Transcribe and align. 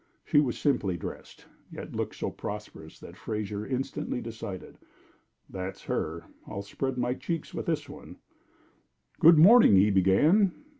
She 0.25 0.39
was 0.39 0.57
simply 0.57 0.97
dressed, 0.97 1.45
yet 1.71 1.93
looked 1.95 2.15
so 2.15 2.31
prosperous 2.31 2.97
that 3.01 3.15
Fraser 3.15 3.67
instantly 3.67 4.19
decided: 4.19 4.79
"That's 5.47 5.83
her! 5.83 6.23
I'll 6.47 6.63
spread 6.63 6.97
my 6.97 7.13
checks 7.13 7.53
with 7.53 7.67
this 7.67 7.87
one." 7.87 8.15
"Good 9.19 9.37
morning!" 9.37 9.75
he 9.75 9.91
began. 9.91 10.53